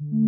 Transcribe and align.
Les 0.00 0.27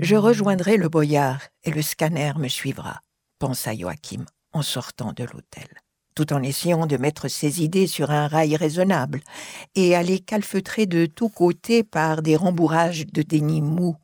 Je 0.00 0.16
rejoindrai 0.16 0.78
le 0.78 0.88
boyard 0.88 1.42
et 1.62 1.70
le 1.70 1.82
scanner 1.82 2.32
me 2.38 2.48
suivra, 2.48 3.02
pensa 3.38 3.76
Joachim 3.76 4.24
en 4.54 4.62
sortant 4.62 5.12
de 5.12 5.24
l'hôtel, 5.24 5.68
tout 6.14 6.32
en 6.32 6.42
essayant 6.42 6.86
de 6.86 6.96
mettre 6.96 7.28
ses 7.28 7.62
idées 7.62 7.86
sur 7.86 8.10
un 8.10 8.26
rail 8.26 8.56
raisonnable 8.56 9.20
et 9.74 9.94
à 9.94 10.02
les 10.02 10.18
calfeutrer 10.18 10.86
de 10.86 11.04
tous 11.04 11.28
côtés 11.28 11.84
par 11.84 12.22
des 12.22 12.34
rembourrages 12.34 13.08
de 13.08 13.20
déni 13.20 13.60
mou. 13.60 13.94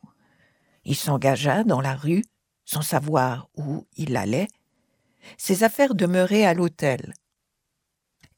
Il 0.85 0.95
s'engagea 0.95 1.63
dans 1.63 1.81
la 1.81 1.95
rue, 1.95 2.23
sans 2.63 2.83
savoir 2.83 3.49
où 3.57 3.87
il 3.95 4.17
allait. 4.17 4.49
Ses 5.39 5.63
affaires 5.63 5.95
demeuraient 5.95 6.45
à 6.45 6.53
l'hôtel. 6.53 7.15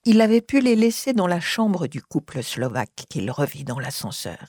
Il 0.06 0.22
avait 0.22 0.40
pu 0.40 0.62
les 0.62 0.78
laisser 0.78 1.12
dans 1.12 1.28
la 1.28 1.42
chambre 1.42 1.88
du 1.88 2.02
couple 2.02 2.42
slovaque 2.42 3.04
qu'il 3.10 3.30
revit 3.30 3.66
dans 3.66 3.80
l'ascenseur. 3.80 4.48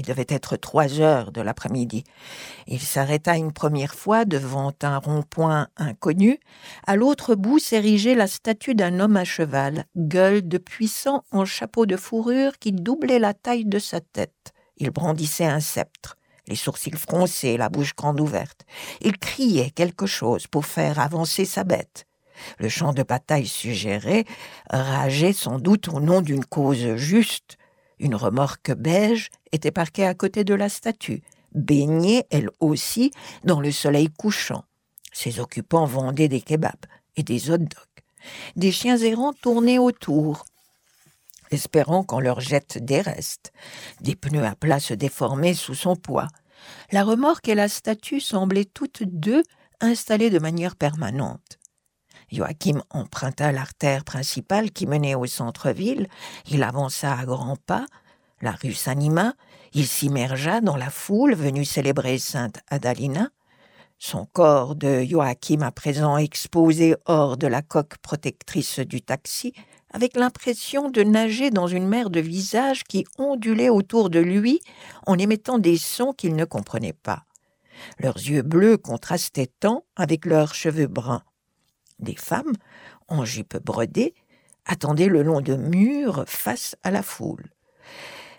Il 0.00 0.06
devait 0.06 0.24
être 0.30 0.56
trois 0.56 0.98
heures 0.98 1.30
de 1.30 1.42
l'après-midi. 1.42 2.04
Il 2.66 2.80
s'arrêta 2.80 3.36
une 3.36 3.52
première 3.52 3.94
fois 3.94 4.24
devant 4.24 4.72
un 4.80 4.96
rond-point 4.96 5.68
inconnu. 5.76 6.40
À 6.86 6.96
l'autre 6.96 7.34
bout 7.34 7.58
s'érigeait 7.58 8.14
la 8.14 8.26
statue 8.26 8.74
d'un 8.74 8.98
homme 8.98 9.18
à 9.18 9.24
cheval, 9.24 9.84
gueule 9.98 10.48
de 10.48 10.56
puissant 10.56 11.24
en 11.32 11.44
chapeau 11.44 11.84
de 11.84 11.98
fourrure 11.98 12.58
qui 12.58 12.72
doublait 12.72 13.18
la 13.18 13.34
taille 13.34 13.66
de 13.66 13.78
sa 13.78 14.00
tête. 14.00 14.54
Il 14.78 14.88
brandissait 14.88 15.44
un 15.44 15.60
sceptre 15.60 16.16
les 16.48 16.56
sourcils 16.56 16.96
froncés, 16.96 17.58
la 17.58 17.68
bouche 17.68 17.94
grande 17.94 18.20
ouverte. 18.20 18.64
Il 19.02 19.18
criait 19.18 19.70
quelque 19.70 20.06
chose 20.06 20.46
pour 20.48 20.64
faire 20.64 20.98
avancer 20.98 21.44
sa 21.44 21.62
bête. 21.62 22.06
Le 22.58 22.68
champ 22.68 22.92
de 22.92 23.02
bataille 23.02 23.46
suggéré 23.46 24.24
rageait 24.70 25.34
sans 25.34 25.60
doute 25.60 25.88
au 25.88 26.00
nom 26.00 26.22
d'une 26.22 26.44
cause 26.44 26.96
juste. 26.96 27.58
Une 28.00 28.14
remorque 28.14 28.72
beige 28.72 29.28
était 29.52 29.70
parquée 29.70 30.06
à 30.06 30.14
côté 30.14 30.42
de 30.42 30.54
la 30.54 30.70
statue, 30.70 31.22
baignée, 31.54 32.24
elle 32.30 32.48
aussi, 32.58 33.12
dans 33.44 33.60
le 33.60 33.70
soleil 33.70 34.08
couchant. 34.08 34.64
Ses 35.12 35.38
occupants 35.38 35.84
vendaient 35.84 36.28
des 36.28 36.40
kebabs 36.40 36.86
et 37.16 37.22
des 37.22 37.50
hot 37.50 37.58
dogs. 37.58 37.68
Des 38.56 38.72
chiens 38.72 38.96
errants 38.96 39.34
tournaient 39.34 39.78
autour, 39.78 40.46
espérant 41.50 42.02
qu'on 42.02 42.20
leur 42.20 42.40
jette 42.40 42.78
des 42.82 43.02
restes. 43.02 43.52
Des 44.00 44.16
pneus 44.16 44.46
à 44.46 44.54
plat 44.54 44.80
se 44.80 44.94
déformaient 44.94 45.54
sous 45.54 45.74
son 45.74 45.94
poids. 45.94 46.28
La 46.92 47.04
remorque 47.04 47.48
et 47.48 47.54
la 47.54 47.68
statue 47.68 48.20
semblaient 48.20 48.64
toutes 48.64 49.02
deux 49.02 49.42
installées 49.80 50.30
de 50.30 50.38
manière 50.38 50.74
permanente. 50.74 51.59
Joachim 52.32 52.82
emprunta 52.90 53.52
l'artère 53.52 54.04
principale 54.04 54.70
qui 54.70 54.86
menait 54.86 55.14
au 55.14 55.26
centre-ville, 55.26 56.08
il 56.48 56.62
avança 56.62 57.12
à 57.12 57.24
grands 57.24 57.56
pas, 57.56 57.86
la 58.40 58.52
rue 58.52 58.72
s'anima, 58.72 59.34
il 59.74 59.86
s'immergea 59.86 60.60
dans 60.60 60.76
la 60.76 60.90
foule 60.90 61.34
venue 61.34 61.64
célébrer 61.64 62.18
Sainte 62.18 62.60
Adalina. 62.68 63.30
Son 63.98 64.24
corps 64.24 64.76
de 64.76 65.02
Joachim 65.02 65.60
à 65.60 65.70
présent 65.70 66.16
exposé 66.16 66.96
hors 67.04 67.36
de 67.36 67.46
la 67.46 67.60
coque 67.60 67.98
protectrice 67.98 68.78
du 68.78 69.02
taxi 69.02 69.52
avec 69.92 70.16
l'impression 70.16 70.88
de 70.88 71.02
nager 71.02 71.50
dans 71.50 71.66
une 71.66 71.86
mer 71.86 72.08
de 72.10 72.20
visages 72.20 72.84
qui 72.84 73.04
ondulaient 73.18 73.68
autour 73.68 74.08
de 74.08 74.20
lui 74.20 74.60
en 75.06 75.18
émettant 75.18 75.58
des 75.58 75.76
sons 75.76 76.12
qu'il 76.12 76.34
ne 76.34 76.44
comprenait 76.44 76.94
pas. 76.94 77.24
Leurs 77.98 78.16
yeux 78.16 78.42
bleus 78.42 78.78
contrastaient 78.78 79.50
tant 79.60 79.84
avec 79.96 80.24
leurs 80.24 80.54
cheveux 80.54 80.86
bruns. 80.86 81.22
Des 82.00 82.16
femmes, 82.16 82.52
en 83.08 83.24
jupe 83.24 83.56
brodée, 83.62 84.14
attendaient 84.66 85.08
le 85.08 85.22
long 85.22 85.40
de 85.40 85.54
murs 85.54 86.24
face 86.26 86.76
à 86.82 86.90
la 86.90 87.02
foule. 87.02 87.50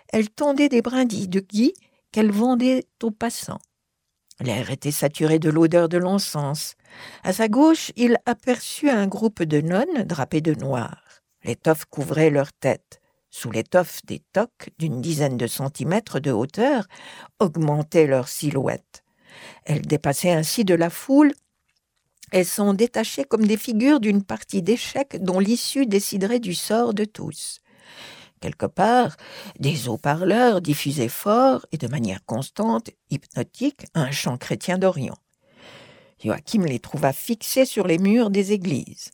Elles 0.08 0.30
tendaient 0.30 0.68
des 0.68 0.82
brindilles 0.82 1.28
de 1.28 1.40
gui 1.40 1.74
qu'elles 2.10 2.32
vendaient 2.32 2.84
aux 3.02 3.10
passants. 3.10 3.60
L'air 4.40 4.70
était 4.70 4.90
saturé 4.90 5.38
de 5.38 5.50
l'odeur 5.50 5.88
de 5.88 5.98
l'encens. 5.98 6.74
À 7.22 7.32
sa 7.32 7.48
gauche, 7.48 7.92
il 7.96 8.18
aperçut 8.26 8.90
un 8.90 9.06
groupe 9.06 9.42
de 9.42 9.60
nonnes 9.60 10.04
drapées 10.04 10.40
de 10.40 10.54
noir. 10.54 11.02
L'étoffe 11.44 11.84
couvrait 11.86 12.30
leur 12.30 12.52
tête. 12.52 13.00
Sous 13.30 13.50
l'étoffe, 13.50 14.00
des 14.04 14.22
toques 14.32 14.70
d'une 14.78 15.00
dizaine 15.00 15.36
de 15.36 15.46
centimètres 15.46 16.20
de 16.20 16.30
hauteur 16.30 16.86
augmentaient 17.38 18.06
leur 18.06 18.28
silhouette. 18.28 19.04
Elles 19.64 19.82
dépassaient 19.82 20.32
ainsi 20.32 20.64
de 20.64 20.74
la 20.74 20.90
foule 20.90 21.32
elles 22.32 22.46
sont 22.46 22.72
détachées 22.72 23.24
comme 23.24 23.46
des 23.46 23.58
figures 23.58 24.00
d'une 24.00 24.24
partie 24.24 24.62
d'échecs 24.62 25.22
dont 25.22 25.38
l'issue 25.38 25.86
déciderait 25.86 26.40
du 26.40 26.54
sort 26.54 26.94
de 26.94 27.04
tous. 27.04 27.60
Quelque 28.40 28.66
part, 28.66 29.16
des 29.60 29.88
haut-parleurs 29.88 30.60
diffusaient 30.60 31.08
fort 31.08 31.64
et 31.70 31.78
de 31.78 31.86
manière 31.86 32.24
constante, 32.24 32.90
hypnotique, 33.10 33.86
un 33.94 34.10
chant 34.10 34.38
chrétien 34.38 34.78
d'Orient. 34.78 35.18
Joachim 36.24 36.64
les 36.64 36.80
trouva 36.80 37.12
fixés 37.12 37.66
sur 37.66 37.86
les 37.86 37.98
murs 37.98 38.30
des 38.30 38.52
églises. 38.52 39.10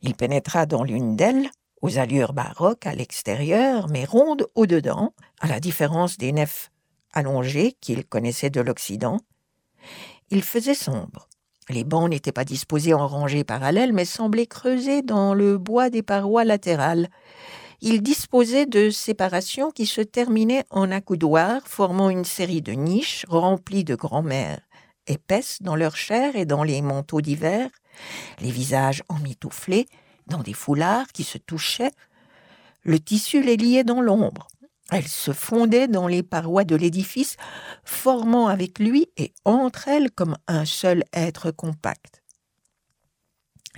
Il 0.00 0.14
pénétra 0.14 0.66
dans 0.66 0.84
l'une 0.84 1.16
d'elles, 1.16 1.50
aux 1.82 1.98
allures 1.98 2.32
baroques 2.32 2.86
à 2.86 2.94
l'extérieur, 2.94 3.88
mais 3.88 4.04
rondes 4.04 4.46
au-dedans, 4.54 5.14
à 5.40 5.48
la 5.48 5.60
différence 5.60 6.16
des 6.16 6.32
nefs 6.32 6.70
allongées 7.12 7.72
qu'il 7.80 8.04
connaissait 8.04 8.50
de 8.50 8.60
l'Occident. 8.60 9.18
Il 10.30 10.42
faisait 10.42 10.74
sombre. 10.74 11.28
Les 11.68 11.84
bancs 11.84 12.08
n'étaient 12.08 12.32
pas 12.32 12.44
disposés 12.44 12.94
en 12.94 13.08
rangées 13.08 13.44
parallèles, 13.44 13.92
mais 13.92 14.04
semblaient 14.04 14.46
creusés 14.46 15.02
dans 15.02 15.34
le 15.34 15.58
bois 15.58 15.90
des 15.90 16.02
parois 16.02 16.44
latérales. 16.44 17.08
Ils 17.80 18.02
disposaient 18.02 18.66
de 18.66 18.90
séparations 18.90 19.70
qui 19.70 19.86
se 19.86 20.00
terminaient 20.00 20.64
en 20.70 20.90
accoudoirs, 20.90 21.62
formant 21.66 22.08
une 22.08 22.24
série 22.24 22.62
de 22.62 22.72
niches 22.72 23.26
remplies 23.28 23.84
de 23.84 23.96
grand-mères, 23.96 24.60
épaisses 25.06 25.60
dans 25.60 25.76
leur 25.76 25.96
chair 25.96 26.36
et 26.36 26.46
dans 26.46 26.62
les 26.62 26.80
manteaux 26.82 27.20
d'hiver, 27.20 27.68
les 28.40 28.50
visages 28.50 29.02
emmitouflés, 29.08 29.86
dans 30.26 30.42
des 30.42 30.54
foulards 30.54 31.08
qui 31.12 31.24
se 31.24 31.38
touchaient. 31.38 31.92
Le 32.82 33.00
tissu 33.00 33.42
les 33.42 33.56
liait 33.56 33.84
dans 33.84 34.00
l'ombre. 34.00 34.48
Elles 34.90 35.08
se 35.08 35.32
fondaient 35.32 35.88
dans 35.88 36.06
les 36.06 36.22
parois 36.22 36.64
de 36.64 36.76
l'édifice, 36.76 37.36
formant 37.84 38.46
avec 38.46 38.78
lui 38.78 39.08
et 39.16 39.32
entre 39.44 39.88
elles 39.88 40.10
comme 40.10 40.36
un 40.46 40.64
seul 40.64 41.02
être 41.12 41.50
compact. 41.50 42.22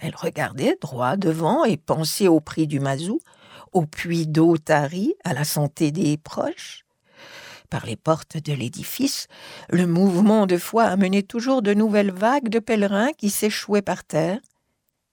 Elle 0.00 0.14
regardait 0.14 0.76
droit 0.80 1.16
devant 1.16 1.64
et 1.64 1.76
pensait 1.76 2.28
au 2.28 2.40
prix 2.40 2.66
du 2.66 2.78
mazou, 2.78 3.20
au 3.72 3.86
puits 3.86 4.26
d'eau 4.26 4.56
tari, 4.56 5.14
à 5.24 5.32
la 5.32 5.44
santé 5.44 5.90
des 5.90 6.16
proches. 6.16 6.84
Par 7.70 7.84
les 7.84 7.96
portes 7.96 8.38
de 8.42 8.52
l'édifice, 8.52 9.26
le 9.68 9.86
mouvement 9.86 10.46
de 10.46 10.56
foi 10.56 10.84
amenait 10.84 11.22
toujours 11.22 11.62
de 11.62 11.74
nouvelles 11.74 12.12
vagues 12.12 12.48
de 12.48 12.60
pèlerins 12.60 13.12
qui 13.12 13.28
s'échouaient 13.28 13.82
par 13.82 14.04
terre. 14.04 14.40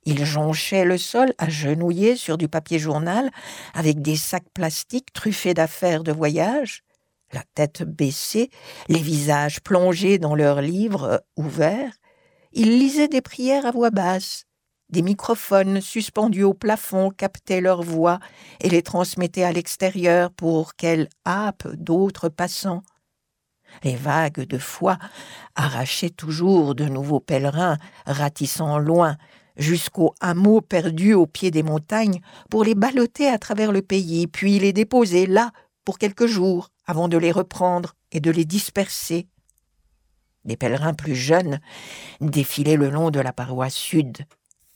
Ils 0.05 0.23
jonchaient 0.23 0.85
le 0.85 0.97
sol 0.97 1.33
agenouillés 1.39 2.16
sur 2.16 2.38
du 2.38 2.47
papier 2.47 2.77
journal 2.77 3.31
avec 3.73 4.01
des 4.01 4.16
sacs 4.16 4.49
plastiques 4.53 5.11
truffés 5.13 5.55
d'affaires 5.55 6.03
de 6.03 6.11
voyage, 6.11 6.83
la 7.33 7.43
tête 7.55 7.83
baissée, 7.83 8.49
les 8.88 9.00
visages 9.00 9.62
plongés 9.62 10.19
dans 10.19 10.35
leurs 10.35 10.62
livres 10.62 11.24
ouverts. 11.35 11.94
Ils 12.53 12.77
lisaient 12.77 13.07
des 13.07 13.21
prières 13.21 13.65
à 13.65 13.71
voix 13.71 13.89
basse, 13.89 14.45
des 14.89 15.01
microphones 15.01 15.81
suspendus 15.81 16.44
au 16.44 16.53
plafond 16.53 17.09
captaient 17.09 17.62
leurs 17.62 17.81
voix 17.81 18.19
et 18.62 18.69
les 18.69 18.83
transmettaient 18.83 19.44
à 19.44 19.51
l'extérieur 19.51 20.31
pour 20.31 20.75
qu'elles 20.75 21.09
happent 21.25 21.68
d'autres 21.74 22.30
passants. 22.30 22.83
Les 23.83 23.95
vagues 23.95 24.45
de 24.45 24.57
foi 24.59 24.97
arrachaient 25.56 26.12
toujours 26.12 26.75
de 26.75 26.85
nouveaux 26.85 27.19
pèlerins 27.19 27.77
ratissant 28.06 28.77
loin 28.77 29.18
jusqu'aux 29.57 30.13
hameaux 30.19 30.62
perdus 30.62 31.13
au 31.13 31.25
pied 31.25 31.52
des 31.52 31.63
montagnes 31.63 32.22
pour 32.50 32.63
les 32.63 32.75
balloter 32.75 33.28
à 33.28 33.38
travers 33.38 33.72
le 33.72 33.81
pays, 33.81 34.28
puis 34.28 34.60
les 34.60 34.74
déposer 34.74 35.25
là 35.25 35.52
pour 35.84 35.98
quelques 35.98 36.28
jours 36.28 36.69
avant 36.86 37.07
de 37.07 37.18
les 37.18 37.31
reprendre 37.31 37.96
et 38.12 38.19
de 38.19 38.31
les 38.31 38.46
disperser. 38.46 39.28
Des 40.44 40.57
pèlerins 40.57 40.94
plus 40.94 41.16
jeunes 41.16 41.60
défilaient 42.22 42.75
le 42.75 42.90
long 42.90 43.10
de 43.10 43.19
la 43.19 43.34
paroisse 43.34 43.75
sud, 43.75 44.25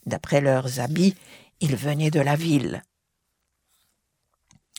D'après 0.06 0.42
leurs 0.42 0.80
habits, 0.80 1.14
ils 1.60 1.76
venaient 1.76 2.10
de 2.10 2.22
la 2.22 2.36
ville. 2.36 2.82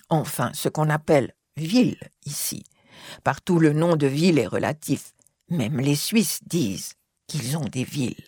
Enfin, 0.09 0.51
ce 0.55 0.69
qu'on 0.69 0.91
appelle 0.91 1.35
ville 1.57 1.99
ici, 2.25 2.65
Partout 3.25 3.59
le 3.59 3.73
nom 3.73 3.97
de 3.97 4.07
ville 4.07 4.39
est 4.39 4.47
relatif. 4.47 5.15
Même 5.49 5.81
les 5.81 5.97
Suisses 5.97 6.41
disent 6.45 6.95
qu'ils 7.27 7.57
ont 7.57 7.65
des 7.65 7.85
villes. 7.85 8.25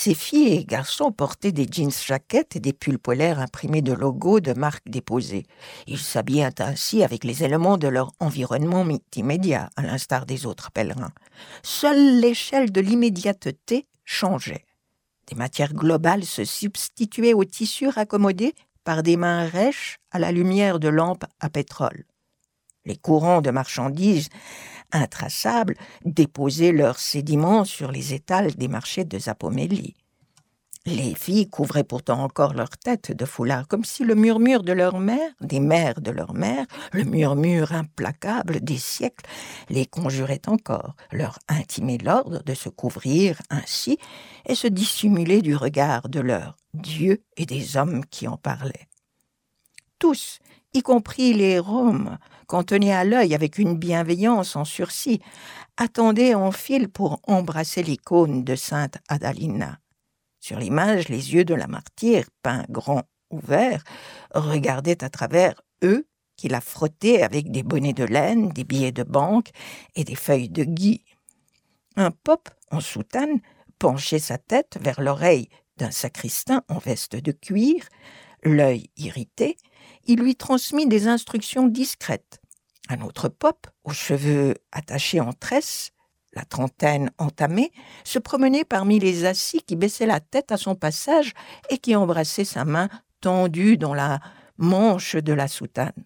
Ces 0.00 0.14
filles 0.14 0.52
et 0.52 0.64
garçons 0.64 1.10
portaient 1.10 1.50
des 1.50 1.66
jeans 1.68 1.90
jaquettes 1.90 2.54
et 2.54 2.60
des 2.60 2.72
pulls 2.72 3.00
polaires 3.00 3.40
imprimés 3.40 3.82
de 3.82 3.92
logos 3.92 4.38
de 4.38 4.52
marques 4.52 4.88
déposées. 4.88 5.44
Ils 5.88 5.98
s'habillaient 5.98 6.62
ainsi 6.62 7.02
avec 7.02 7.24
les 7.24 7.42
éléments 7.42 7.78
de 7.78 7.88
leur 7.88 8.12
environnement 8.20 8.86
immédiat, 9.16 9.70
à 9.74 9.82
l'instar 9.82 10.24
des 10.24 10.46
autres 10.46 10.70
pèlerins. 10.70 11.10
Seule 11.64 12.20
l'échelle 12.20 12.70
de 12.70 12.80
l'immédiateté 12.80 13.88
changeait. 14.04 14.66
Des 15.26 15.34
matières 15.34 15.74
globales 15.74 16.24
se 16.24 16.44
substituaient 16.44 17.34
aux 17.34 17.44
tissus 17.44 17.88
raccommodés 17.88 18.54
par 18.84 19.02
des 19.02 19.16
mains 19.16 19.48
rêches 19.48 19.98
à 20.12 20.20
la 20.20 20.30
lumière 20.30 20.78
de 20.78 20.86
lampes 20.86 21.26
à 21.40 21.50
pétrole. 21.50 22.04
Les 22.84 22.96
courants 22.96 23.40
de 23.40 23.50
marchandises 23.50 24.28
intraçables 24.92 25.74
déposaient 26.04 26.72
leurs 26.72 26.98
sédiments 26.98 27.64
sur 27.64 27.92
les 27.92 28.14
étals 28.14 28.54
des 28.54 28.68
marchés 28.68 29.04
de 29.04 29.18
Zapomélie. 29.18 29.94
Les 30.86 31.14
filles 31.14 31.50
couvraient 31.50 31.84
pourtant 31.84 32.22
encore 32.22 32.54
leur 32.54 32.70
tête 32.70 33.12
de 33.12 33.24
foulard, 33.26 33.68
comme 33.68 33.84
si 33.84 34.04
le 34.04 34.14
murmure 34.14 34.62
de 34.62 34.72
leur 34.72 34.98
mère, 34.98 35.32
des 35.42 35.60
mères 35.60 36.00
de 36.00 36.10
leur 36.10 36.32
mère, 36.32 36.64
le 36.92 37.04
murmure 37.04 37.72
implacable 37.72 38.60
des 38.60 38.78
siècles, 38.78 39.26
les 39.68 39.84
conjurait 39.84 40.40
encore, 40.46 40.94
leur 41.12 41.38
intimait 41.48 41.98
l'ordre 41.98 42.42
de 42.42 42.54
se 42.54 42.70
couvrir 42.70 43.42
ainsi 43.50 43.98
et 44.46 44.54
se 44.54 44.66
dissimuler 44.66 45.42
du 45.42 45.54
regard 45.54 46.08
de 46.08 46.20
leurs 46.20 46.56
dieux 46.72 47.22
et 47.36 47.44
des 47.44 47.76
hommes 47.76 48.04
qui 48.06 48.26
en 48.26 48.38
parlaient. 48.38 48.88
Tous, 49.98 50.38
y 50.74 50.82
compris 50.82 51.32
les 51.32 51.58
Roms, 51.58 52.18
qu'on 52.46 52.62
tenait 52.62 52.92
à 52.92 53.04
l'œil 53.04 53.34
avec 53.34 53.58
une 53.58 53.76
bienveillance 53.76 54.54
en 54.54 54.64
sursis, 54.64 55.20
attendaient 55.76 56.34
en 56.34 56.52
file 56.52 56.88
pour 56.88 57.20
embrasser 57.26 57.82
l'icône 57.82 58.44
de 58.44 58.54
sainte 58.54 58.98
Adalina. 59.08 59.80
Sur 60.40 60.60
l'image, 60.60 61.08
les 61.08 61.34
yeux 61.34 61.44
de 61.44 61.54
la 61.54 61.66
martyre, 61.66 62.26
peints 62.42 62.64
grands 62.70 63.02
ouverts, 63.30 63.82
regardaient 64.32 65.02
à 65.02 65.10
travers 65.10 65.60
eux 65.82 66.06
qui 66.36 66.48
la 66.48 66.60
frottaient 66.60 67.22
avec 67.22 67.50
des 67.50 67.64
bonnets 67.64 67.92
de 67.92 68.04
laine, 68.04 68.50
des 68.50 68.64
billets 68.64 68.92
de 68.92 69.02
banque 69.02 69.50
et 69.96 70.04
des 70.04 70.14
feuilles 70.14 70.48
de 70.48 70.62
gui. 70.62 71.04
Un 71.96 72.12
pop 72.12 72.48
en 72.70 72.80
soutane 72.80 73.40
penchait 73.80 74.20
sa 74.20 74.38
tête 74.38 74.78
vers 74.80 75.00
l'oreille 75.00 75.48
d'un 75.76 75.90
sacristain 75.90 76.62
en 76.68 76.78
veste 76.78 77.16
de 77.16 77.32
cuir, 77.32 77.88
l'œil 78.44 78.90
irrité, 78.96 79.56
il 80.08 80.20
lui 80.20 80.34
transmit 80.34 80.88
des 80.88 81.06
instructions 81.06 81.66
discrètes. 81.66 82.40
Un 82.88 83.02
autre 83.02 83.28
pop, 83.28 83.66
aux 83.84 83.92
cheveux 83.92 84.54
attachés 84.72 85.20
en 85.20 85.34
tresse, 85.34 85.92
la 86.32 86.44
trentaine 86.44 87.10
entamée, 87.18 87.70
se 88.04 88.18
promenait 88.18 88.64
parmi 88.64 88.98
les 88.98 89.26
assis 89.26 89.60
qui 89.62 89.76
baissaient 89.76 90.06
la 90.06 90.20
tête 90.20 90.50
à 90.50 90.56
son 90.56 90.74
passage 90.74 91.34
et 91.68 91.78
qui 91.78 91.94
embrassaient 91.94 92.46
sa 92.46 92.64
main 92.64 92.88
tendue 93.20 93.76
dans 93.76 93.94
la 93.94 94.20
manche 94.56 95.14
de 95.14 95.32
la 95.32 95.46
soutane. 95.46 96.04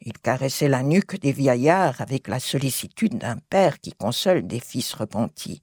Il 0.00 0.12
caressait 0.14 0.68
la 0.68 0.82
nuque 0.82 1.20
des 1.20 1.32
vieillards 1.32 2.00
avec 2.00 2.28
la 2.28 2.40
sollicitude 2.40 3.18
d'un 3.18 3.38
père 3.50 3.80
qui 3.80 3.92
console 3.92 4.46
des 4.46 4.60
fils 4.60 4.92
repentis. 4.94 5.62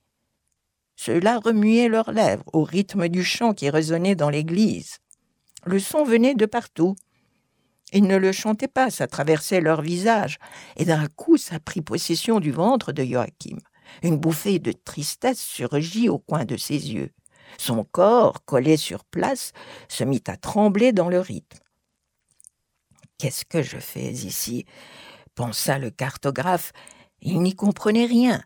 Ceux-là 0.95 1.39
remuaient 1.39 1.89
leurs 1.89 2.11
lèvres 2.11 2.43
au 2.53 2.63
rythme 2.63 3.09
du 3.09 3.23
chant 3.23 3.53
qui 3.53 3.69
résonnait 3.69 4.15
dans 4.15 4.29
l'église. 4.29 4.99
Le 5.65 5.79
son 5.79 6.03
venait 6.03 6.35
de 6.35 6.45
partout. 6.45 6.95
Ils 7.93 8.03
ne 8.07 8.17
le 8.17 8.31
chantaient 8.31 8.67
pas, 8.67 8.89
ça 8.89 9.07
traversait 9.07 9.61
leur 9.61 9.81
visage, 9.81 10.37
et 10.75 10.85
d'un 10.85 11.07
coup 11.07 11.37
ça 11.37 11.59
prit 11.59 11.81
possession 11.81 12.39
du 12.39 12.51
ventre 12.51 12.91
de 12.91 13.03
Joachim. 13.03 13.57
Une 14.03 14.17
bouffée 14.17 14.59
de 14.59 14.71
tristesse 14.71 15.39
surgit 15.39 16.09
au 16.09 16.17
coin 16.17 16.45
de 16.45 16.57
ses 16.57 16.93
yeux. 16.93 17.11
Son 17.57 17.83
corps, 17.83 18.43
collé 18.45 18.75
sur 18.75 19.05
place, 19.05 19.53
se 19.87 20.03
mit 20.03 20.23
à 20.27 20.35
trembler 20.35 20.91
dans 20.91 21.09
le 21.09 21.19
rythme. 21.19 21.59
Qu'est-ce 23.17 23.45
que 23.45 23.61
je 23.61 23.77
fais 23.77 24.11
ici? 24.11 24.65
pensa 25.35 25.77
le 25.77 25.91
cartographe. 25.91 26.71
Il 27.21 27.41
n'y 27.41 27.55
comprenait 27.55 28.05
rien 28.05 28.41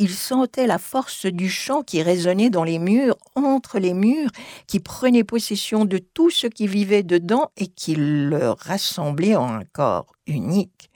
il 0.00 0.14
sentait 0.14 0.66
la 0.66 0.78
force 0.78 1.26
du 1.26 1.50
chant 1.50 1.82
qui 1.82 2.02
résonnait 2.02 2.48
dans 2.48 2.64
les 2.64 2.78
murs, 2.78 3.18
entre 3.36 3.78
les 3.78 3.92
murs, 3.92 4.30
qui 4.66 4.80
prenait 4.80 5.24
possession 5.24 5.84
de 5.84 5.98
tout 5.98 6.30
ce 6.30 6.46
qui 6.46 6.66
vivait 6.66 7.02
dedans 7.02 7.50
et 7.58 7.66
qui 7.66 7.94
le 7.94 8.48
rassemblait 8.48 9.36
en 9.36 9.52
un 9.52 9.64
corps 9.64 10.10
unique. 10.26 10.90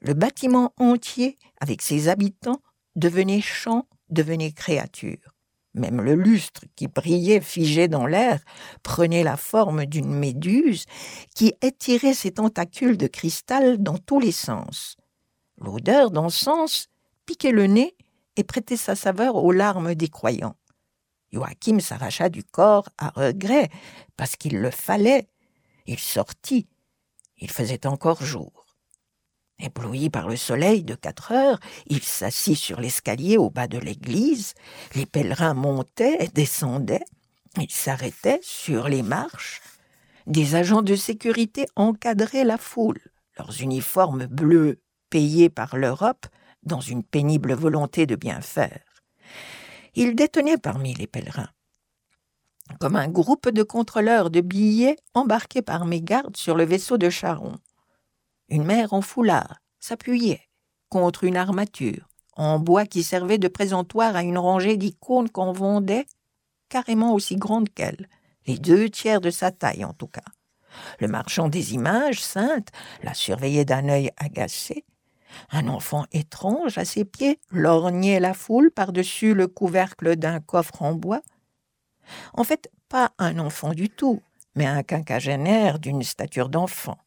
Le 0.00 0.14
bâtiment 0.14 0.72
entier, 0.76 1.38
avec 1.60 1.82
ses 1.82 2.08
habitants, 2.08 2.60
devenait 2.94 3.40
chant, 3.40 3.88
devenait 4.10 4.52
créature. 4.52 5.34
Même 5.74 6.00
le 6.00 6.14
lustre 6.14 6.66
qui 6.76 6.86
brillait 6.86 7.40
figé 7.40 7.88
dans 7.88 8.06
l'air 8.06 8.38
prenait 8.84 9.24
la 9.24 9.36
forme 9.36 9.86
d'une 9.86 10.14
méduse 10.14 10.84
qui 11.34 11.52
étirait 11.62 12.14
ses 12.14 12.30
tentacules 12.30 12.96
de 12.96 13.08
cristal 13.08 13.82
dans 13.82 13.98
tous 13.98 14.20
les 14.20 14.30
sens. 14.30 14.96
L'odeur 15.58 16.12
d'encens 16.12 16.86
piquait 17.26 17.50
le 17.50 17.66
nez 17.66 17.96
et 18.36 18.44
prêter 18.44 18.76
sa 18.76 18.94
saveur 18.94 19.36
aux 19.36 19.52
larmes 19.52 19.94
des 19.94 20.08
croyants. 20.08 20.56
Joachim 21.32 21.80
s'arracha 21.80 22.28
du 22.28 22.44
corps 22.44 22.88
à 22.98 23.08
regret, 23.10 23.68
parce 24.16 24.36
qu'il 24.36 24.60
le 24.60 24.70
fallait. 24.70 25.28
Il 25.86 25.98
sortit. 25.98 26.68
Il 27.38 27.50
faisait 27.50 27.86
encore 27.86 28.22
jour. 28.22 28.64
Ébloui 29.58 30.10
par 30.10 30.28
le 30.28 30.36
soleil 30.36 30.82
de 30.82 30.94
quatre 30.94 31.32
heures, 31.32 31.60
il 31.86 32.02
s'assit 32.02 32.56
sur 32.56 32.80
l'escalier 32.80 33.36
au 33.36 33.50
bas 33.50 33.68
de 33.68 33.78
l'église. 33.78 34.54
Les 34.94 35.06
pèlerins 35.06 35.54
montaient 35.54 36.24
et 36.24 36.28
descendaient. 36.28 37.04
Ils 37.60 37.70
s'arrêtaient 37.70 38.40
sur 38.42 38.88
les 38.88 39.02
marches. 39.02 39.60
Des 40.26 40.54
agents 40.54 40.82
de 40.82 40.96
sécurité 40.96 41.66
encadraient 41.76 42.44
la 42.44 42.58
foule. 42.58 43.00
Leurs 43.38 43.60
uniformes 43.60 44.26
bleus, 44.26 44.80
payés 45.10 45.50
par 45.50 45.76
l'Europe, 45.76 46.26
dans 46.64 46.80
une 46.80 47.02
pénible 47.02 47.54
volonté 47.54 48.06
de 48.06 48.16
bien 48.16 48.40
faire. 48.40 48.80
Il 49.94 50.14
détenait 50.14 50.58
parmi 50.58 50.94
les 50.94 51.06
pèlerins, 51.06 51.50
comme 52.80 52.96
un 52.96 53.08
groupe 53.08 53.50
de 53.50 53.62
contrôleurs 53.62 54.30
de 54.30 54.40
billets 54.40 54.96
embarqués 55.14 55.62
par 55.62 55.84
mégarde 55.84 56.36
sur 56.36 56.56
le 56.56 56.64
vaisseau 56.64 56.98
de 56.98 57.10
Charon. 57.10 57.56
Une 58.48 58.64
mère 58.64 58.92
en 58.92 59.00
foulard 59.00 59.60
s'appuyait 59.78 60.48
contre 60.88 61.24
une 61.24 61.36
armature 61.36 62.08
en 62.36 62.58
bois 62.58 62.86
qui 62.86 63.02
servait 63.02 63.38
de 63.38 63.48
présentoir 63.48 64.16
à 64.16 64.22
une 64.22 64.38
rangée 64.38 64.76
d'icônes 64.76 65.30
qu'on 65.30 65.52
vendait 65.52 66.06
carrément 66.68 67.14
aussi 67.14 67.36
grandes 67.36 67.68
qu'elle, 67.68 68.08
les 68.46 68.58
deux 68.58 68.90
tiers 68.90 69.20
de 69.20 69.30
sa 69.30 69.52
taille 69.52 69.84
en 69.84 69.92
tout 69.92 70.08
cas. 70.08 70.24
Le 70.98 71.06
marchand 71.06 71.48
des 71.48 71.74
images 71.74 72.20
saintes 72.20 72.70
la 73.02 73.14
surveillait 73.14 73.64
d'un 73.64 73.88
œil 73.88 74.10
agacé 74.16 74.84
un 75.50 75.68
enfant 75.68 76.04
étrange 76.12 76.78
à 76.78 76.84
ses 76.84 77.04
pieds 77.04 77.38
lorgnait 77.50 78.20
la 78.20 78.34
foule 78.34 78.70
par-dessus 78.70 79.34
le 79.34 79.48
couvercle 79.48 80.16
d'un 80.16 80.40
coffre 80.40 80.82
en 80.82 80.94
bois. 80.94 81.22
En 82.34 82.44
fait, 82.44 82.70
pas 82.88 83.12
un 83.18 83.38
enfant 83.38 83.72
du 83.72 83.88
tout, 83.88 84.20
mais 84.54 84.66
un 84.66 84.82
quinquagénaire 84.82 85.78
d'une 85.78 86.02
stature 86.02 86.48
d'enfant. 86.48 86.98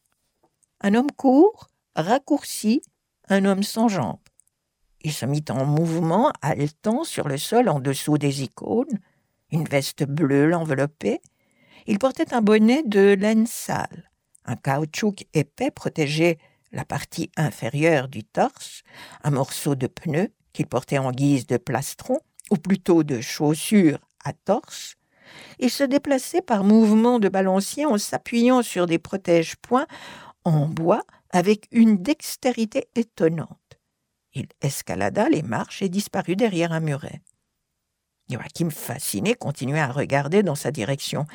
Un 0.80 0.94
homme 0.94 1.10
court, 1.10 1.68
raccourci, 1.94 2.82
un 3.28 3.44
homme 3.44 3.62
sans 3.62 3.88
jambes. 3.88 4.18
Il 5.00 5.12
se 5.12 5.26
mit 5.26 5.44
en 5.50 5.64
mouvement, 5.64 6.32
haletant 6.42 7.04
sur 7.04 7.28
le 7.28 7.38
sol 7.38 7.68
en 7.68 7.80
dessous 7.80 8.18
des 8.18 8.42
icônes. 8.42 8.98
Une 9.50 9.64
veste 9.64 10.04
bleue 10.04 10.46
l'enveloppait. 10.46 11.20
Il 11.86 11.98
portait 11.98 12.34
un 12.34 12.42
bonnet 12.42 12.82
de 12.84 13.14
laine 13.14 13.46
sale. 13.46 14.10
Un 14.44 14.56
caoutchouc 14.56 15.24
épais 15.34 15.70
protégeait 15.70 16.38
la 16.72 16.84
partie 16.84 17.30
inférieure 17.36 18.08
du 18.08 18.24
torse, 18.24 18.82
un 19.24 19.30
morceau 19.30 19.74
de 19.74 19.86
pneu 19.86 20.28
qu'il 20.52 20.66
portait 20.66 20.98
en 20.98 21.12
guise 21.12 21.46
de 21.46 21.56
plastron, 21.56 22.18
ou 22.50 22.56
plutôt 22.56 23.02
de 23.02 23.20
chaussure 23.20 23.98
à 24.24 24.32
torse, 24.32 24.94
il 25.58 25.70
se 25.70 25.84
déplaçait 25.84 26.42
par 26.42 26.64
mouvement 26.64 27.18
de 27.18 27.28
balancier 27.28 27.84
en 27.84 27.98
s'appuyant 27.98 28.62
sur 28.62 28.86
des 28.86 28.98
protège-points 28.98 29.86
en 30.44 30.66
bois 30.66 31.02
avec 31.30 31.68
une 31.72 32.02
dextérité 32.02 32.88
étonnante. 32.94 33.78
Il 34.32 34.46
escalada 34.62 35.28
les 35.28 35.42
marches 35.42 35.82
et 35.82 35.88
disparut 35.88 36.36
derrière 36.36 36.72
un 36.72 36.80
muret. 36.80 37.22
Joachim, 38.30 38.70
fasciné, 38.70 39.34
continuait 39.34 39.80
à 39.80 39.90
regarder 39.90 40.42
dans 40.42 40.54
sa 40.54 40.70
direction. 40.70 41.26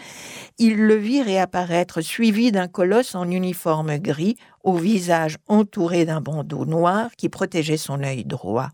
Il 0.60 0.78
le 0.78 0.96
vit 0.96 1.24
réapparaître, 1.24 2.02
suivi 2.02 2.52
d'un 2.52 2.68
colosse 2.68 3.16
en 3.16 3.30
uniforme 3.30 3.98
gris, 3.98 4.38
au 4.64 4.76
visage 4.76 5.38
entouré 5.48 6.06
d'un 6.06 6.22
bandeau 6.22 6.66
noir 6.66 7.10
qui 7.18 7.30
protégeait 7.30 7.78
son 7.78 8.04
œil 8.04 8.26
droit. 8.26 8.70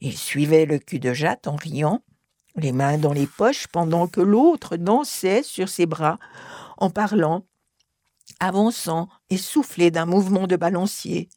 Il 0.00 0.16
suivait 0.16 0.66
le 0.66 0.78
cul 0.78 0.98
de 0.98 1.14
Jatte 1.14 1.46
en 1.46 1.56
riant, 1.56 2.02
les 2.56 2.72
mains 2.72 2.98
dans 2.98 3.12
les 3.12 3.26
poches, 3.26 3.66
pendant 3.68 4.06
que 4.06 4.20
l'autre 4.20 4.76
dansait 4.76 5.42
sur 5.42 5.68
ses 5.68 5.86
bras, 5.86 6.18
en 6.76 6.90
parlant, 6.90 7.46
avançant 8.38 9.08
et 9.30 9.38
soufflé 9.38 9.90
d'un 9.90 10.06
mouvement 10.06 10.46
de 10.46 10.56
balancier. 10.56 11.28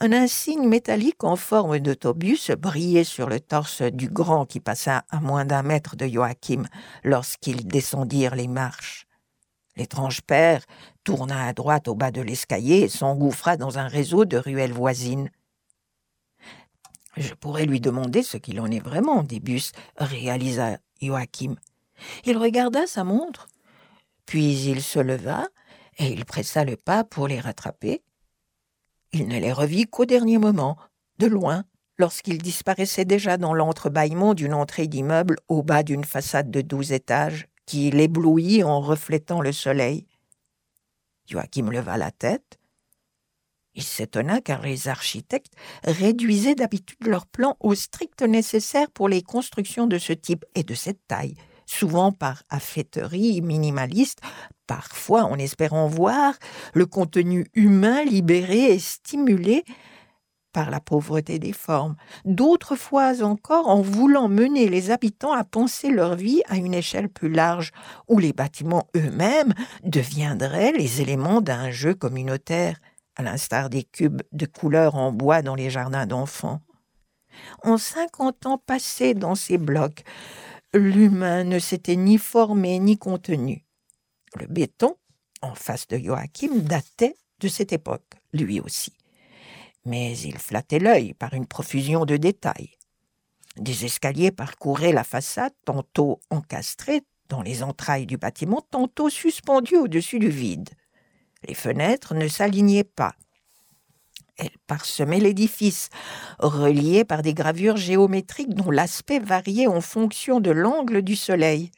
Un 0.00 0.12
insigne 0.12 0.68
métallique 0.68 1.24
en 1.24 1.36
forme 1.36 1.78
d'autobus 1.78 2.50
brillait 2.50 3.04
sur 3.04 3.28
le 3.28 3.40
torse 3.40 3.82
du 3.82 4.08
grand 4.08 4.46
qui 4.46 4.60
passa 4.60 5.04
à 5.10 5.20
moins 5.20 5.44
d'un 5.44 5.62
mètre 5.62 5.96
de 5.96 6.06
Joachim 6.06 6.64
lorsqu'ils 7.04 7.66
descendirent 7.66 8.34
les 8.34 8.48
marches. 8.48 9.06
L'étrange 9.76 10.20
père 10.22 10.64
tourna 11.04 11.46
à 11.46 11.52
droite 11.52 11.88
au 11.88 11.94
bas 11.94 12.10
de 12.10 12.20
l'escalier 12.20 12.80
et 12.80 12.88
s'engouffra 12.88 13.56
dans 13.56 13.78
un 13.78 13.86
réseau 13.86 14.24
de 14.24 14.36
ruelles 14.36 14.72
voisines. 14.72 15.30
Je 17.16 17.34
pourrais 17.34 17.66
lui 17.66 17.80
demander 17.80 18.22
ce 18.22 18.36
qu'il 18.36 18.60
en 18.60 18.70
est 18.70 18.80
vraiment 18.80 19.22
des 19.22 19.40
bus, 19.40 19.72
réalisa 19.96 20.78
Joachim. 21.00 21.56
Il 22.24 22.38
regarda 22.38 22.86
sa 22.86 23.04
montre, 23.04 23.48
puis 24.26 24.66
il 24.66 24.82
se 24.82 24.98
leva 24.98 25.48
et 25.98 26.08
il 26.08 26.24
pressa 26.24 26.64
le 26.64 26.76
pas 26.76 27.04
pour 27.04 27.28
les 27.28 27.40
rattraper. 27.40 28.02
Il 29.12 29.28
ne 29.28 29.38
les 29.38 29.52
revit 29.52 29.86
qu'au 29.86 30.06
dernier 30.06 30.38
moment, 30.38 30.76
de 31.18 31.26
loin, 31.26 31.64
lorsqu'ils 31.98 32.38
disparaissaient 32.38 33.04
déjà 33.04 33.36
dans 33.36 33.54
l'entrebâillement 33.54 34.34
d'une 34.34 34.54
entrée 34.54 34.86
d'immeuble 34.86 35.36
au 35.48 35.62
bas 35.62 35.82
d'une 35.82 36.04
façade 36.04 36.50
de 36.50 36.62
douze 36.62 36.92
étages 36.92 37.46
qui 37.66 37.90
l'éblouit 37.90 38.62
en 38.64 38.80
reflétant 38.80 39.40
le 39.40 39.52
soleil. 39.52 40.06
Joachim 41.26 41.70
leva 41.70 41.96
la 41.96 42.10
tête. 42.10 42.58
Il 43.74 43.82
s'étonna 43.82 44.40
car 44.40 44.62
les 44.62 44.88
architectes 44.88 45.54
réduisaient 45.84 46.54
d'habitude 46.54 47.06
leurs 47.06 47.26
plans 47.26 47.56
au 47.60 47.74
strict 47.74 48.22
nécessaire 48.22 48.90
pour 48.90 49.08
les 49.08 49.22
constructions 49.22 49.86
de 49.86 49.98
ce 49.98 50.12
type 50.12 50.44
et 50.54 50.62
de 50.62 50.74
cette 50.74 51.06
taille, 51.06 51.36
souvent 51.66 52.12
par 52.12 52.42
affêterie 52.50 53.40
minimaliste, 53.42 54.20
parfois 54.66 55.24
en 55.24 55.36
espérant 55.36 55.86
voir 55.86 56.34
le 56.74 56.86
contenu 56.86 57.46
humain 57.54 58.04
libéré 58.04 58.72
et 58.72 58.78
stimulé 58.78 59.64
par 60.52 60.70
la 60.70 60.80
pauvreté 60.80 61.38
des 61.38 61.52
formes, 61.52 61.96
d'autres 62.24 62.76
fois 62.76 63.22
encore 63.22 63.68
en 63.68 63.80
voulant 63.80 64.28
mener 64.28 64.68
les 64.68 64.90
habitants 64.90 65.32
à 65.32 65.44
penser 65.44 65.90
leur 65.90 66.14
vie 66.14 66.42
à 66.48 66.56
une 66.56 66.74
échelle 66.74 67.08
plus 67.08 67.30
large, 67.30 67.72
où 68.08 68.18
les 68.18 68.32
bâtiments 68.32 68.86
eux-mêmes 68.96 69.54
deviendraient 69.82 70.72
les 70.72 71.00
éléments 71.00 71.40
d'un 71.40 71.70
jeu 71.70 71.94
communautaire, 71.94 72.78
à 73.16 73.22
l'instar 73.22 73.70
des 73.70 73.84
cubes 73.84 74.22
de 74.32 74.46
couleur 74.46 74.94
en 74.94 75.12
bois 75.12 75.42
dans 75.42 75.54
les 75.54 75.70
jardins 75.70 76.06
d'enfants. 76.06 76.60
En 77.62 77.78
cinquante 77.78 78.46
ans 78.46 78.58
passés 78.58 79.14
dans 79.14 79.34
ces 79.34 79.58
blocs, 79.58 80.04
l'humain 80.74 81.44
ne 81.44 81.58
s'était 81.58 81.96
ni 81.96 82.18
formé 82.18 82.78
ni 82.78 82.98
contenu. 82.98 83.64
Le 84.38 84.46
béton, 84.46 84.96
en 85.42 85.54
face 85.54 85.86
de 85.88 85.98
Joachim, 85.98 86.60
datait 86.60 87.16
de 87.40 87.48
cette 87.48 87.72
époque, 87.72 88.14
lui 88.32 88.60
aussi. 88.60 88.92
Mais 89.84 90.16
il 90.18 90.38
flattait 90.38 90.78
l'œil 90.78 91.14
par 91.14 91.34
une 91.34 91.46
profusion 91.46 92.04
de 92.04 92.16
détails. 92.16 92.70
Des 93.56 93.84
escaliers 93.84 94.30
parcouraient 94.30 94.92
la 94.92 95.04
façade, 95.04 95.52
tantôt 95.64 96.20
encastrés 96.30 97.02
dans 97.28 97.42
les 97.42 97.62
entrailles 97.62 98.06
du 98.06 98.16
bâtiment, 98.16 98.62
tantôt 98.70 99.10
suspendus 99.10 99.76
au-dessus 99.76 100.18
du 100.18 100.30
vide. 100.30 100.70
Les 101.46 101.54
fenêtres 101.54 102.14
ne 102.14 102.28
s'alignaient 102.28 102.84
pas. 102.84 103.14
Elles 104.36 104.56
parsemaient 104.66 105.20
l'édifice, 105.20 105.88
reliées 106.38 107.04
par 107.04 107.22
des 107.22 107.34
gravures 107.34 107.76
géométriques 107.76 108.54
dont 108.54 108.70
l'aspect 108.70 109.18
variait 109.18 109.66
en 109.66 109.80
fonction 109.80 110.40
de 110.40 110.50
l'angle 110.50 111.02
du 111.02 111.16
soleil. 111.16 111.70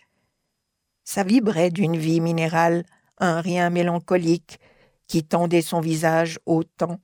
Ça 1.05 1.25
vibrait 1.25 1.71
d'une 1.71 1.97
vie 1.97 2.21
minérale, 2.21 2.85
un 3.19 3.41
rien 3.41 3.71
mélancolique, 3.71 4.59
qui 5.07 5.25
tendait 5.25 5.63
son 5.63 5.81
visage 5.81 6.39
au 6.47 6.65
temps. 6.65 7.01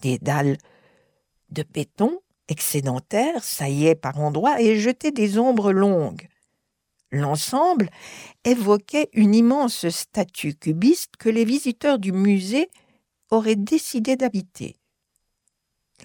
Des 0.00 0.18
dalles 0.18 0.58
de 1.50 1.64
béton 1.64 2.20
excédentaires 2.48 3.42
saillaient 3.42 3.94
par 3.94 4.20
endroits 4.20 4.60
et 4.60 4.78
jetaient 4.78 5.10
des 5.10 5.38
ombres 5.38 5.72
longues. 5.72 6.28
L'ensemble 7.10 7.90
évoquait 8.44 9.10
une 9.12 9.34
immense 9.34 9.88
statue 9.88 10.54
cubiste 10.54 11.16
que 11.18 11.28
les 11.28 11.44
visiteurs 11.44 11.98
du 11.98 12.12
musée 12.12 12.70
aurait 13.32 13.56
décidé 13.56 14.16
d'habiter. 14.16 14.76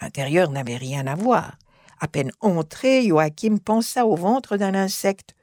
L'intérieur 0.02 0.50
n'avait 0.50 0.78
rien 0.78 1.06
à 1.08 1.16
voir. 1.16 1.58
À 2.00 2.08
peine 2.08 2.32
entré, 2.42 3.08
Joachim 3.08 3.58
pensa 3.58 4.06
au 4.06 4.16
ventre 4.16 4.58
d'un 4.58 4.76
insecte. 4.76 5.36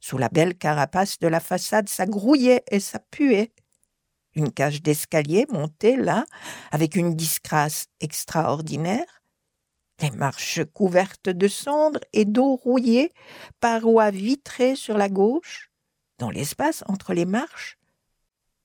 Sous 0.00 0.18
la 0.18 0.28
belle 0.28 0.56
carapace 0.56 1.18
de 1.18 1.28
la 1.28 1.40
façade, 1.40 1.88
ça 1.88 2.06
grouillait 2.06 2.64
et 2.70 2.80
ça 2.80 2.98
puait. 2.98 3.52
Une 4.34 4.52
cage 4.52 4.82
d'escalier 4.82 5.46
montait 5.50 5.96
là, 5.96 6.24
avec 6.70 6.94
une 6.94 7.14
disgrâce 7.14 7.86
extraordinaire. 8.00 9.22
Les 10.00 10.10
marches 10.12 10.64
couvertes 10.72 11.28
de 11.28 11.48
cendres 11.48 12.00
et 12.12 12.24
d'eau 12.24 12.56
rouillée, 12.56 13.12
parois 13.58 14.10
vitrées 14.10 14.76
sur 14.76 14.96
la 14.96 15.08
gauche. 15.08 15.70
Dans 16.18 16.30
l'espace 16.30 16.84
entre 16.86 17.12
les 17.12 17.26
marches, 17.26 17.76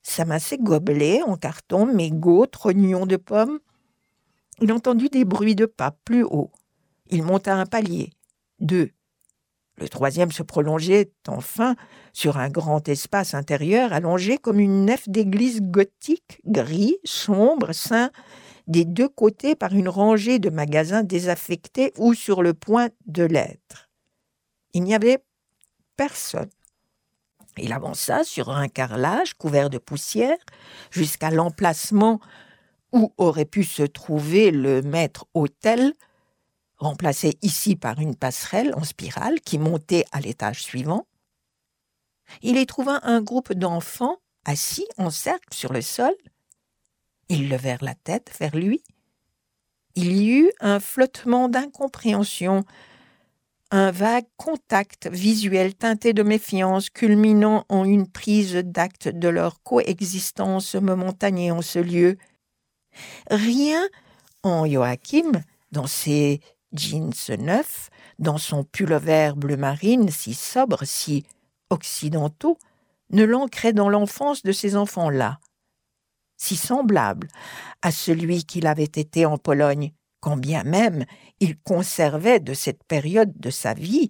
s'amassaient 0.10 0.60
gobelets 0.60 1.24
en 1.24 1.36
carton, 1.36 1.86
mégots, 1.86 2.46
trognons 2.46 3.06
de 3.06 3.18
pommes. 3.18 3.60
Il 4.62 4.72
entendit 4.72 5.10
des 5.10 5.26
bruits 5.26 5.56
de 5.56 5.66
pas 5.66 5.92
plus 6.06 6.24
haut. 6.24 6.52
Il 7.10 7.24
monta 7.24 7.56
un 7.56 7.66
palier, 7.66 8.12
deux. 8.60 8.92
Le 9.78 9.90
troisième 9.90 10.32
se 10.32 10.44
prolongeait 10.44 11.12
enfin 11.28 11.76
sur 12.14 12.38
un 12.38 12.50
grand 12.50 12.88
espace 12.88 13.34
intérieur 13.34 13.92
allongé 13.92 14.38
comme 14.38 14.60
une 14.60 14.86
nef 14.86 15.10
d'église 15.10 15.62
gothique, 15.62 16.40
gris, 16.46 16.98
sombre, 17.04 17.74
sain, 17.74 18.12
des 18.68 18.86
deux 18.86 19.10
côtés 19.10 19.56
par 19.56 19.74
une 19.74 19.90
rangée 19.90 20.40
de 20.40 20.50
magasins 20.50 21.04
désaffectés 21.04 21.92
ou 21.98 22.14
sur 22.14 22.42
le 22.42 22.54
point 22.54 22.90
de 23.06 23.24
l'être. 23.24 23.90
Il 24.74 24.84
n'y 24.84 24.96
avait 24.96 25.20
personne. 25.98 26.50
Il 27.58 27.74
avança 27.74 28.24
sur 28.24 28.50
un 28.50 28.68
carrelage 28.68 29.34
couvert 29.34 29.70
de 29.70 29.78
poussière 29.78 30.38
jusqu'à 30.92 31.32
l'emplacement 31.32 32.20
où 32.92 33.14
aurait 33.18 33.46
pu 33.46 33.64
se 33.64 33.84
trouver 33.84 34.52
le 34.52 34.82
maître 34.82 35.26
hôtel, 35.34 35.94
remplacé 36.78 37.38
ici 37.42 37.76
par 37.76 38.00
une 38.00 38.16
passerelle 38.16 38.74
en 38.76 38.84
spirale 38.84 39.42
qui 39.42 39.58
montait 39.58 40.06
à 40.12 40.22
l'étage 40.22 40.64
suivant. 40.64 41.08
Il 42.42 42.58
y 42.58 42.66
trouva 42.66 43.00
un 43.04 43.22
groupe 43.22 43.54
d'enfants 43.54 44.18
assis 44.46 44.88
en 44.98 45.10
cercle 45.10 45.54
sur 45.54 45.74
le 45.74 45.82
sol. 45.82 46.14
Ils 47.30 47.50
levèrent 47.50 47.84
la 47.84 47.96
tête 47.96 48.32
vers 48.40 48.56
lui. 48.56 48.84
Il 49.96 50.12
y 50.12 50.32
eut 50.32 50.52
un 50.60 50.80
flottement 50.80 51.50
d'incompréhension, 51.50 52.66
un 53.76 53.92
vague 53.92 54.28
contact 54.38 55.10
visuel 55.12 55.76
teinté 55.76 56.14
de 56.14 56.24
méfiance, 56.24 56.90
culminant 56.90 57.66
en 57.68 57.84
une 57.84 58.08
prise 58.10 58.56
d'acte 58.56 59.10
de 59.10 59.28
leur 59.28 59.62
coexistence 59.64 60.76
momentanée 60.76 61.52
en 61.52 61.62
ce 61.62 61.80
lieu. 61.80 62.18
Rien 63.30 63.86
en 64.44 64.66
Joachim, 64.66 65.44
dans 65.74 65.88
ses 65.88 66.40
jeans 66.72 67.12
neufs, 67.38 67.90
dans 68.18 68.38
son 68.38 68.64
pullover 68.64 69.34
bleu 69.36 69.58
marine 69.58 70.10
si 70.10 70.34
sobre, 70.34 70.86
si 70.86 71.26
occidentaux, 71.70 72.58
ne 73.10 73.26
l'ancrait 73.26 73.74
dans 73.74 73.90
l'enfance 73.90 74.42
de 74.44 74.54
ces 74.54 74.78
enfants-là, 74.78 75.42
si 76.38 76.56
semblable 76.56 77.28
à 77.82 77.92
celui 77.92 78.46
qu'il 78.46 78.68
avait 78.68 78.84
été 78.84 79.26
en 79.26 79.38
Pologne, 79.38 79.92
quand 80.26 80.38
bien 80.38 80.64
même 80.64 81.06
il 81.40 81.56
conservait 81.56 82.40
de 82.40 82.56
cette 82.56 82.84
période 82.84 83.32
de 83.40 83.52
sa 83.52 83.76
vie 83.76 84.10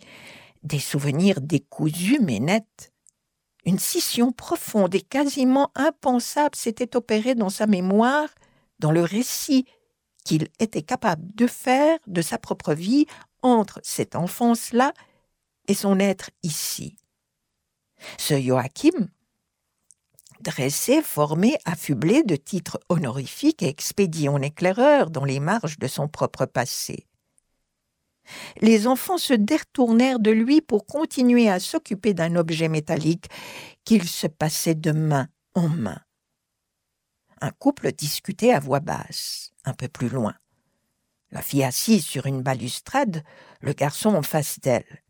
des 0.64 0.80
souvenirs 0.80 1.42
décousus 1.42 2.20
mais 2.22 2.40
nets. 2.40 2.94
Une 3.66 3.80
scission 3.80 4.32
profonde 4.32 4.96
et 4.96 5.02
quasiment 5.02 5.72
impensable 5.76 6.56
s'était 6.56 6.96
opérée 6.96 7.36
dans 7.36 7.50
sa 7.50 7.68
mémoire, 7.68 8.30
dans 8.80 8.94
le 8.94 9.02
récit 9.02 9.66
qu'il 10.24 10.48
était 10.58 10.84
capable 10.84 11.36
de 11.36 11.48
faire 11.48 12.00
de 12.08 12.22
sa 12.22 12.38
propre 12.38 12.74
vie 12.74 13.08
entre 13.42 13.82
cette 13.84 14.16
enfance-là 14.16 14.94
et 15.68 15.74
son 15.74 16.00
être 16.00 16.30
ici. 16.44 16.96
Ce 18.18 18.40
Joachim, 18.40 19.10
dressé, 20.46 21.02
formé, 21.02 21.58
affublé 21.66 22.24
de 22.24 22.36
titres 22.36 22.80
honorifiques 22.88 23.64
et 23.64 23.68
expédié 23.68 24.30
en 24.30 24.42
éclaireur 24.42 25.10
dans 25.10 25.26
les 25.26 25.40
marges 25.40 25.80
de 25.80 25.88
son 25.88 26.08
propre 26.08 26.46
passé. 26.46 27.08
Les 28.62 28.88
enfants 28.88 29.18
se 29.18 29.34
détournèrent 29.34 30.20
de 30.20 30.32
lui 30.32 30.62
pour 30.62 30.86
continuer 30.86 31.50
à 31.50 31.60
s'occuper 31.60 32.14
d'un 32.14 32.36
objet 32.36 32.70
métallique 32.70 33.28
qu'il 33.84 34.08
se 34.08 34.28
passait 34.28 34.76
de 34.76 34.92
main 34.92 35.28
en 35.54 35.68
main. 35.68 36.00
Un 37.42 37.52
couple 37.52 37.92
discutait 37.92 38.54
à 38.54 38.60
voix 38.60 38.80
basse, 38.80 39.52
un 39.66 39.74
peu 39.74 39.88
plus 39.88 40.10
loin. 40.10 40.36
La 41.32 41.42
fille 41.42 41.64
assise 41.64 42.06
sur 42.06 42.28
une 42.28 42.42
balustrade, 42.42 43.24
le 43.62 43.74
garçon 43.74 44.16
en 44.16 44.22
face 44.22 44.60
d'elle. 44.60 45.04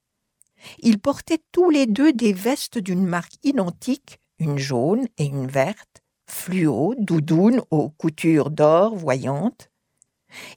Ils 0.79 0.99
portaient 0.99 1.43
tous 1.51 1.69
les 1.69 1.85
deux 1.85 2.13
des 2.13 2.33
vestes 2.33 2.79
d'une 2.79 3.05
marque 3.05 3.35
identique 3.43 4.19
une 4.39 4.57
jaune 4.57 5.07
et 5.17 5.25
une 5.25 5.47
verte, 5.47 6.03
fluo, 6.27 6.95
doudoune 6.97 7.61
aux 7.71 7.89
coutures 7.89 8.49
d'or 8.49 8.95
voyantes. 8.95 9.69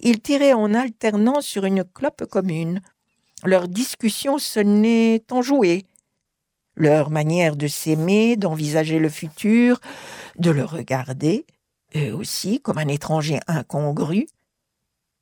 Ils 0.01 0.21
tiraient 0.21 0.55
en 0.55 0.75
alternance 0.75 1.47
sur 1.47 1.65
une 1.65 1.85
clope 1.85 2.25
commune. 2.27 2.81
Leur 3.45 3.69
discussion 3.69 4.39
sonnait 4.39 5.23
enjouée. 5.31 5.85
Leur 6.75 7.11
manière 7.11 7.57
de 7.57 7.67
s'aimer, 7.67 8.37
d'envisager 8.37 8.99
le 8.99 9.09
futur, 9.09 9.81
de 10.39 10.51
le 10.51 10.65
regarder, 10.65 11.47
eux 11.97 12.15
aussi 12.15 12.61
comme 12.61 12.79
un 12.79 12.89
étranger 12.89 13.41
incongru, 13.47 14.27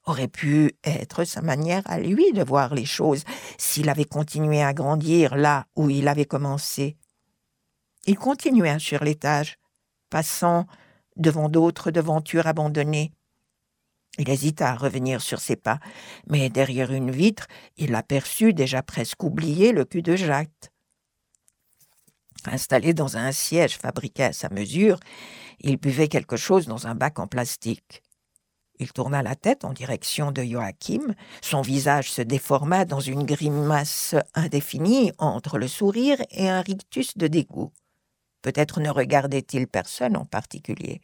aurait 0.05 0.29
pu 0.29 0.73
être 0.85 1.25
sa 1.25 1.43
manière 1.43 1.83
à 1.87 1.99
lui 1.99 2.33
de 2.33 2.43
voir 2.43 2.75
les 2.75 2.85
choses 2.85 3.25
s'il 3.59 3.89
avait 3.89 4.05
continué 4.05 4.63
à 4.63 4.73
grandir 4.73 5.37
là 5.37 5.67
où 5.75 5.91
il 5.91 6.09
avait 6.09 6.27
commencé. 6.27 6.97
Il 8.09 8.17
continua 8.17 8.79
sur 8.79 9.03
l'étage, 9.03 9.59
passant 10.11 10.67
devant 11.17 11.49
d'autres 11.49 11.91
devantures 11.91 12.47
abandonnées. 12.47 13.13
Il 14.19 14.31
hésita 14.31 14.71
à 14.71 14.77
revenir 14.77 15.21
sur 15.21 15.41
ses 15.41 15.57
pas, 15.57 15.81
mais 16.29 16.49
derrière 16.49 16.93
une 16.93 17.11
vitre, 17.11 17.49
il 17.77 17.95
aperçut 17.97 18.55
déjà 18.55 18.83
presque 18.83 19.25
oublié 19.25 19.73
le 19.73 19.85
cul 19.85 20.03
de 20.03 20.15
Jacques. 20.15 20.71
Installé 22.45 22.95
dans 22.95 23.17
un 23.17 23.33
siège 23.33 23.77
fabriqué 23.77 24.25
à 24.25 24.33
sa 24.33 24.49
mesure, 24.51 25.01
il 25.59 25.77
buvait 25.77 26.09
quelque 26.09 26.37
chose 26.37 26.67
dans 26.67 26.87
un 26.87 26.95
bac 26.95 27.19
en 27.19 27.27
plastique. 27.27 28.03
Il 28.79 28.93
tourna 28.93 29.23
la 29.23 29.35
tête 29.35 29.65
en 29.65 29.73
direction 29.73 30.31
de 30.31 30.45
Joachim. 30.45 31.15
Son 31.41 31.63
visage 31.63 32.13
se 32.13 32.23
déforma 32.23 32.85
dans 32.85 33.01
une 33.01 33.25
grimace 33.25 34.15
indéfinie 34.35 35.13
entre 35.19 35.59
le 35.59 35.67
sourire 35.67 36.19
et 36.31 36.49
un 36.49 36.61
rictus 36.61 37.17
de 37.17 37.27
dégoût. 37.27 37.73
Peut-être 38.47 38.79
ne 38.79 38.91
regardait-il 38.91 39.67
personne 39.67 40.17
en 40.17 40.25
particulier. 40.25 41.00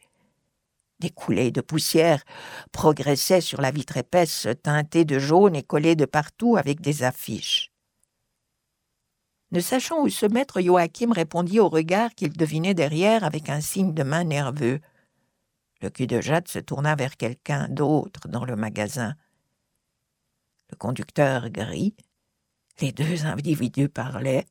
Des 1.01 1.09
coulées 1.09 1.51
de 1.51 1.59
poussière 1.59 2.23
progressaient 2.71 3.41
sur 3.41 3.59
la 3.59 3.69
vitre 3.69 3.97
épaisse 3.97 4.47
teintée 4.63 5.03
de 5.03 5.19
jaune 5.19 5.53
et 5.53 5.61
collée 5.61 5.97
de 5.97 6.05
partout 6.05 6.55
avec 6.55 6.79
des 6.79 7.03
affiches. 7.03 7.69
Ne 9.51 9.59
sachant 9.59 10.03
où 10.03 10.07
se 10.07 10.25
mettre, 10.25 10.61
Joachim 10.61 11.11
répondit 11.11 11.59
au 11.59 11.67
regard 11.67 12.15
qu'il 12.15 12.31
devinait 12.31 12.73
derrière 12.73 13.25
avec 13.25 13.49
un 13.49 13.59
signe 13.59 13.93
de 13.93 14.03
main 14.03 14.23
nerveux. 14.23 14.79
Le 15.81 15.89
cul 15.89 16.07
de 16.07 16.21
Jade 16.21 16.47
se 16.47 16.59
tourna 16.59 16.95
vers 16.95 17.17
quelqu'un 17.17 17.67
d'autre 17.67 18.29
dans 18.29 18.45
le 18.45 18.55
magasin. 18.55 19.15
Le 20.71 20.77
conducteur 20.77 21.49
gris. 21.49 21.93
Les 22.79 22.93
deux 22.93 23.25
individus 23.25 23.89
parlaient. 23.89 24.45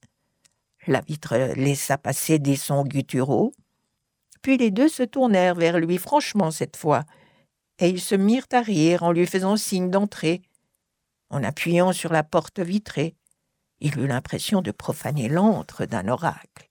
La 0.87 1.01
vitre 1.01 1.37
laissa 1.57 1.99
passer 1.99 2.39
des 2.39 2.57
sons 2.57 2.85
gutturaux. 2.85 3.53
Puis 4.43 4.57
les 4.57 4.71
deux 4.71 4.89
se 4.89 5.03
tournèrent 5.03 5.55
vers 5.55 5.79
lui 5.79 5.99
franchement 5.99 6.51
cette 6.51 6.77
fois, 6.77 7.05
et 7.79 7.89
ils 7.89 8.01
se 8.01 8.15
mirent 8.15 8.47
à 8.53 8.61
rire 8.61 9.03
en 9.05 9.13
lui 9.13 9.27
faisant 9.27 9.57
signe 9.57 9.91
d'entrer. 9.91 10.43
En 11.31 11.45
appuyant 11.45 11.93
sur 11.93 12.13
la 12.13 12.25
porte 12.25 12.61
vitrée, 12.61 13.15
il 13.81 13.99
eut 13.99 14.07
l'impression 14.07 14.63
de 14.63 14.71
profaner 14.71 15.29
l'antre 15.29 15.87
d'un 15.87 16.09
oracle. 16.09 16.69